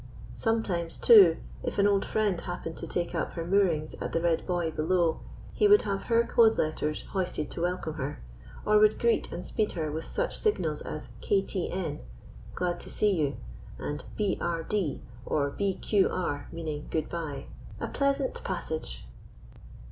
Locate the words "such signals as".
10.05-11.09